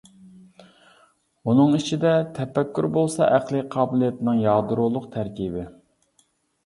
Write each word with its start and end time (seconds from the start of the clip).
ئۇنىڭ 1.51 1.75
ئىچىدە، 1.79 2.13
تەپەككۇر 2.39 2.87
بولسا 2.97 3.27
ئەقلىي 3.35 3.65
قابىلىيەتنىڭ 3.79 4.43
يادرولۇق 4.49 5.07
تەركىبى. 5.17 5.67